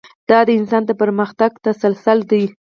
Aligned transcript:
دا 0.29 0.39
د 0.47 0.49
انسان 0.59 0.83
د 0.85 0.91
پرمختګ 1.01 1.51
تسلسل 1.65 2.19
دی. 2.31 2.43